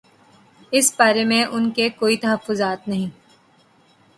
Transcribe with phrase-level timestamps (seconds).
[0.71, 3.09] اس بارے میں ان کے کوئی تحفظات نہیں۔